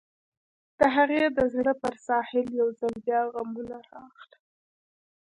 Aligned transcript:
د 0.79 0.81
هغې 0.95 1.23
د 1.37 1.39
زړه 1.55 1.73
پر 1.81 1.93
ساحل 2.07 2.47
يو 2.59 2.67
ځل 2.79 2.93
بيا 3.05 3.21
غمونه 3.33 3.75
راغلل. 3.91 4.31